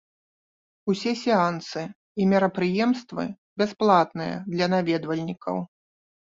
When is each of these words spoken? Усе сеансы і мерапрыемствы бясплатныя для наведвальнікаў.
Усе 0.93 1.11
сеансы 1.23 1.83
і 2.23 2.27
мерапрыемствы 2.33 3.29
бясплатныя 3.63 4.35
для 4.57 4.73
наведвальнікаў. 4.79 5.65